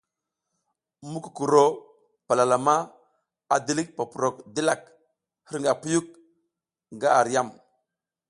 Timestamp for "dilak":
4.55-4.81